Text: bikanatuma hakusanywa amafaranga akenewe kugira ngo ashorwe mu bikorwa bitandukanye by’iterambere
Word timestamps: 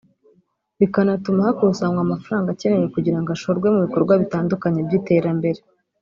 bikanatuma 0.79 1.41
hakusanywa 1.47 1.99
amafaranga 2.03 2.47
akenewe 2.51 2.85
kugira 2.95 3.17
ngo 3.19 3.29
ashorwe 3.35 3.67
mu 3.73 3.79
bikorwa 3.85 4.13
bitandukanye 4.21 4.79
by’iterambere 4.87 5.61